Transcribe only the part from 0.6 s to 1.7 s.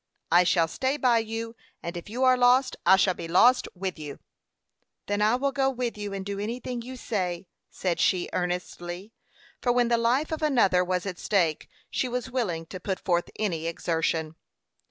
stay by you,